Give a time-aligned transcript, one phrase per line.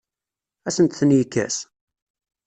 [0.67, 1.57] Ad asent-ten-yekkes?